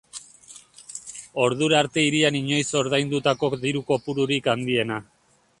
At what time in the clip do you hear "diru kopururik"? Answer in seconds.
3.67-4.55